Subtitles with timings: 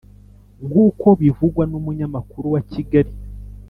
[0.67, 3.13] nkuko bivugwa n’umunyamakuru wa kigali